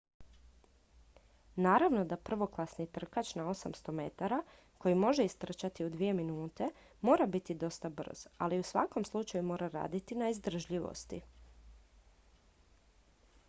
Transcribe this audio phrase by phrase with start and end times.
[1.65, 4.29] naravno da prvoklasni trkač na 800 m
[4.77, 6.69] koji može istrčati u dvije minute
[7.11, 11.21] mora biti dosta brz ali u svakom slučaju mora raditi na izdržljivosti